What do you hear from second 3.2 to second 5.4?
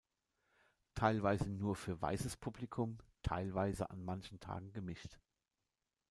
teilweise an manchen Tagen gemischt.